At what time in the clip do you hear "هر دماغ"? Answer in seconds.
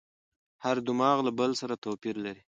0.63-1.17